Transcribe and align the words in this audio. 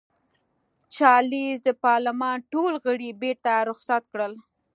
چارلېز 0.95 1.57
د 1.63 1.69
پارلمان 1.85 2.37
ټول 2.53 2.73
غړي 2.83 3.09
بېرته 3.21 3.51
رخصت 3.69 4.03
کړل. 4.11 4.33